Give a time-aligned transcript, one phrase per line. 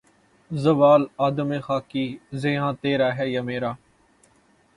[0.51, 2.05] زوال آدم خاکی
[2.41, 3.71] زیاں تیرا ہے یا میرا